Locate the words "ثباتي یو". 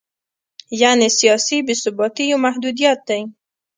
1.81-2.39